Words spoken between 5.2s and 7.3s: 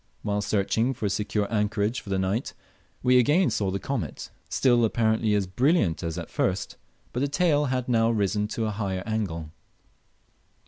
as brilliant as at first, but the